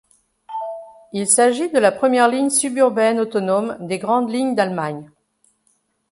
Il 1.13 1.27
s'agit 1.27 1.69
de 1.69 1.77
la 1.77 1.91
première 1.91 2.27
ligne 2.27 2.49
suburbaine 2.49 3.19
autonome 3.19 3.77
des 3.81 3.99
grandes 3.99 4.31
lignes 4.33 4.55
d'Allemagne. 4.55 5.07